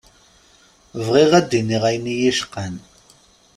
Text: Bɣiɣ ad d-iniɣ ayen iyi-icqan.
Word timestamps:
Bɣiɣ 1.05 1.31
ad 1.39 1.45
d-iniɣ 1.49 1.83
ayen 1.89 2.05
iyi-icqan. 2.13 2.75